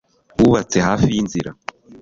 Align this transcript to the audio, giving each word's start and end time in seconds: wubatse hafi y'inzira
wubatse 0.41 0.77
hafi 0.87 1.07
y'inzira 1.13 1.51